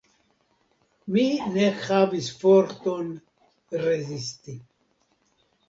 Mi 1.15 1.25
ne 1.57 1.67
havis 1.83 2.31
forton 2.41 3.13
rezisti. 3.87 4.59